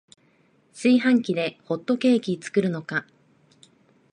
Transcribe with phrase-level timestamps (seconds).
[0.73, 3.05] 炊飯器でホットケーキ作るのか